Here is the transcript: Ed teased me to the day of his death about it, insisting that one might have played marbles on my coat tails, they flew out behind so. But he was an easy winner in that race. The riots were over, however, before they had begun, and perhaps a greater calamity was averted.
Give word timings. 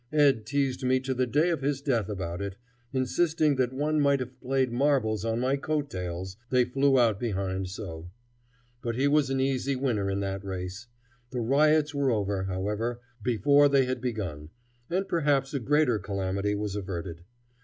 Ed 0.11 0.47
teased 0.47 0.83
me 0.83 0.99
to 1.01 1.13
the 1.13 1.27
day 1.27 1.51
of 1.51 1.61
his 1.61 1.79
death 1.79 2.09
about 2.09 2.41
it, 2.41 2.55
insisting 2.91 3.55
that 3.57 3.71
one 3.71 3.99
might 4.01 4.19
have 4.19 4.41
played 4.41 4.71
marbles 4.71 5.23
on 5.23 5.39
my 5.39 5.57
coat 5.57 5.91
tails, 5.91 6.37
they 6.49 6.65
flew 6.65 6.97
out 6.97 7.19
behind 7.19 7.69
so. 7.69 8.09
But 8.81 8.95
he 8.95 9.07
was 9.07 9.29
an 9.29 9.39
easy 9.39 9.75
winner 9.75 10.09
in 10.09 10.19
that 10.21 10.43
race. 10.43 10.87
The 11.29 11.41
riots 11.41 11.93
were 11.93 12.09
over, 12.09 12.45
however, 12.45 12.99
before 13.21 13.69
they 13.69 13.85
had 13.85 14.01
begun, 14.01 14.49
and 14.89 15.07
perhaps 15.07 15.53
a 15.53 15.59
greater 15.59 15.99
calamity 15.99 16.55
was 16.55 16.75
averted. 16.75 17.21